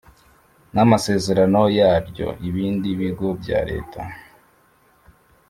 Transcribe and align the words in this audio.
N 0.73 0.75
amasezerano 0.85 1.61
yaryo 1.79 2.27
ibindi 2.47 2.87
bigo 2.99 3.27
bya 3.41 3.59
leta 3.69 3.99